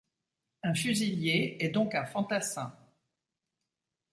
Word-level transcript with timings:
Un 0.63 0.73
fusilier 0.73 1.57
est 1.59 1.69
donc 1.69 1.93
un 1.93 2.05
fantassin. 2.07 2.75